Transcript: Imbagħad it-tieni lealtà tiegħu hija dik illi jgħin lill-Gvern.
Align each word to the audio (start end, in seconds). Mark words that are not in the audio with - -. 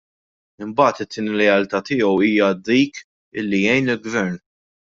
Imbagħad 0.65 1.01
it-tieni 1.05 1.35
lealtà 1.41 1.81
tiegħu 1.91 2.09
hija 2.29 2.49
dik 2.71 3.05
illi 3.43 3.61
jgħin 3.67 3.87
lill-Gvern. 3.91 4.37